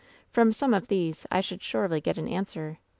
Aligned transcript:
From 0.31 0.51
some 0.51 0.73
of 0.73 0.87
these 0.87 1.27
I 1.29 1.41
should 1.41 1.61
surely 1.61 2.01
get 2.01 2.17
an 2.17 2.27
answer. 2.27 2.79